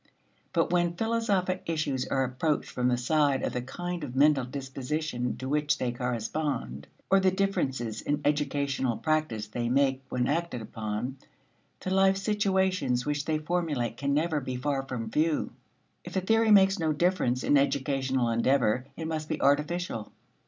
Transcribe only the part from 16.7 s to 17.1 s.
no